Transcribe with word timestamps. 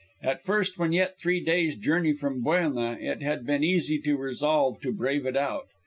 At 0.23 0.41
first, 0.41 0.79
when 0.79 0.93
yet 0.93 1.19
three 1.19 1.39
days' 1.43 1.75
journey 1.75 2.11
from 2.13 2.41
Buelna, 2.43 2.97
it 2.99 3.21
had 3.21 3.45
been 3.45 3.63
easy 3.63 3.99
to 4.01 4.17
resolve 4.17 4.81
to 4.81 4.91
brave 4.91 5.27
it 5.27 5.37
out. 5.37 5.67